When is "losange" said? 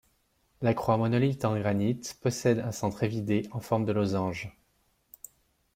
3.91-4.51